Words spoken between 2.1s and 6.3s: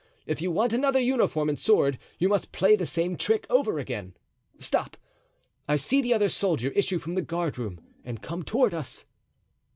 you must play the same trick over again. Stop! I see the other